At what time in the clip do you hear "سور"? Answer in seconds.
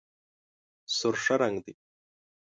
0.95-1.15